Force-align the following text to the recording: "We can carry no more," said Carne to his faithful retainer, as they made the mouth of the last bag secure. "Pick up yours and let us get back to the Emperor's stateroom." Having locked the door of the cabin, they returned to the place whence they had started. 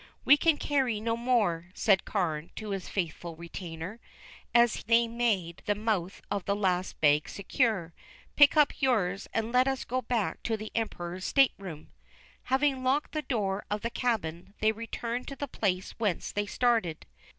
"We 0.25 0.35
can 0.35 0.57
carry 0.57 0.99
no 0.99 1.15
more," 1.15 1.67
said 1.75 2.05
Carne 2.05 2.49
to 2.55 2.71
his 2.71 2.89
faithful 2.89 3.35
retainer, 3.35 3.99
as 4.51 4.83
they 4.85 5.07
made 5.07 5.61
the 5.67 5.75
mouth 5.75 6.23
of 6.31 6.43
the 6.45 6.55
last 6.55 6.99
bag 6.99 7.29
secure. 7.29 7.93
"Pick 8.35 8.57
up 8.57 8.81
yours 8.81 9.27
and 9.31 9.51
let 9.51 9.67
us 9.67 9.85
get 9.85 10.07
back 10.07 10.41
to 10.41 10.57
the 10.57 10.71
Emperor's 10.73 11.25
stateroom." 11.25 11.91
Having 12.45 12.83
locked 12.83 13.11
the 13.11 13.21
door 13.21 13.63
of 13.69 13.81
the 13.81 13.91
cabin, 13.91 14.55
they 14.59 14.71
returned 14.71 15.27
to 15.27 15.35
the 15.35 15.47
place 15.47 15.91
whence 15.99 16.31
they 16.31 16.45
had 16.45 16.49
started. 16.49 17.05